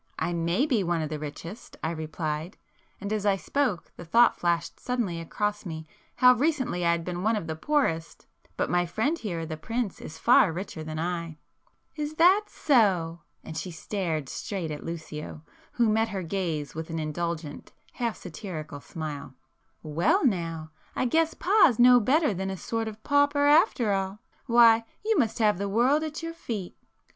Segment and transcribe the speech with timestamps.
[0.17, 2.57] "I may be one of the richest,"—I replied,
[2.99, 5.85] and as I spoke the thought flashed suddenly across me
[6.15, 10.17] how recently I had been one of the poorest!—"But my friend here, the prince, is
[10.17, 11.37] far richer than I."
[11.95, 15.43] "Is that so!" and she stared straight at Lucio,
[15.73, 20.71] who met her gaze with an indulgent, half satirical smile—"Well now!
[20.95, 24.17] I guess Pa's no better than a sort of pauper after all!
[24.47, 26.75] Why, you must have the world at your feet!"